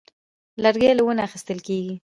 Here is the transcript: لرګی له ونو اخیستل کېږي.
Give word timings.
لرګی 0.63 0.91
له 0.95 1.03
ونو 1.05 1.21
اخیستل 1.27 1.59
کېږي. 1.67 1.95